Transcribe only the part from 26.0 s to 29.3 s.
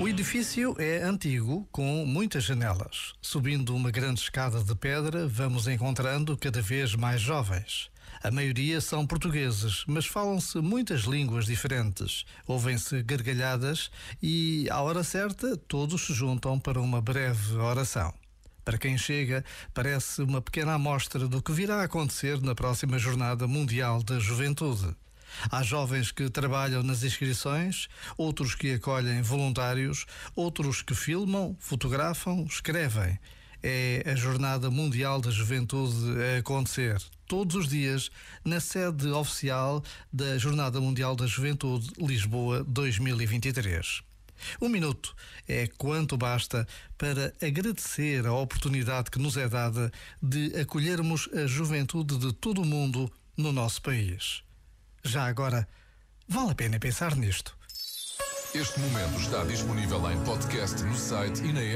que trabalham nas inscrições, outros que acolhem